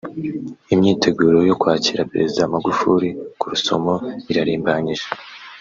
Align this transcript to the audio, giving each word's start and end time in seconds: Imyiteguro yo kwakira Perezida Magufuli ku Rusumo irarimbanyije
Imyiteguro 0.73 1.37
yo 1.49 1.55
kwakira 1.61 2.09
Perezida 2.11 2.51
Magufuli 2.53 3.09
ku 3.39 3.45
Rusumo 3.51 3.93
irarimbanyije 4.31 5.05